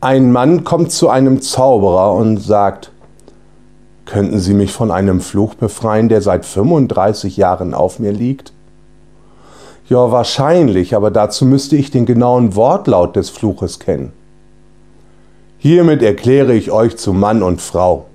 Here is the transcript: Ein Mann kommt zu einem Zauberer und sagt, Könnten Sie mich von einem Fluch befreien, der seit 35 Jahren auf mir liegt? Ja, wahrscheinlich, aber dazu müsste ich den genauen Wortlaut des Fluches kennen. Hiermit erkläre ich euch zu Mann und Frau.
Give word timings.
Ein 0.00 0.30
Mann 0.30 0.62
kommt 0.62 0.92
zu 0.92 1.08
einem 1.08 1.42
Zauberer 1.42 2.12
und 2.12 2.38
sagt, 2.38 2.92
Könnten 4.08 4.38
Sie 4.38 4.54
mich 4.54 4.72
von 4.72 4.90
einem 4.90 5.20
Fluch 5.20 5.54
befreien, 5.54 6.08
der 6.08 6.22
seit 6.22 6.46
35 6.46 7.36
Jahren 7.36 7.74
auf 7.74 7.98
mir 7.98 8.10
liegt? 8.10 8.54
Ja, 9.86 10.10
wahrscheinlich, 10.10 10.96
aber 10.96 11.10
dazu 11.10 11.44
müsste 11.44 11.76
ich 11.76 11.90
den 11.90 12.06
genauen 12.06 12.56
Wortlaut 12.56 13.16
des 13.16 13.28
Fluches 13.28 13.80
kennen. 13.80 14.12
Hiermit 15.58 16.02
erkläre 16.02 16.54
ich 16.54 16.70
euch 16.70 16.96
zu 16.96 17.12
Mann 17.12 17.42
und 17.42 17.60
Frau. 17.60 18.06